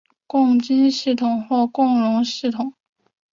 [0.25, 2.73] 共晶系统或共熔系统。